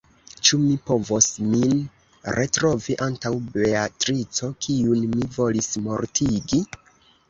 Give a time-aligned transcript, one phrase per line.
[0.47, 1.83] Ĉu mi povos min
[2.39, 6.67] retrovi antaŭ Beatrico, kiun mi volis mortigi?